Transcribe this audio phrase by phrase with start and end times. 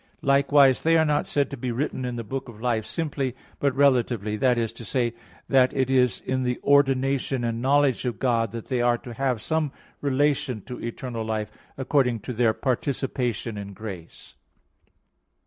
[0.23, 3.75] Likewise they are not said to be written in the book of life simply, but
[3.75, 5.13] relatively; that is to say,
[5.47, 9.43] that it is in the ordination and knowledge of God that they are to have
[9.43, 14.33] some relation to eternal life, according to their participation in grace.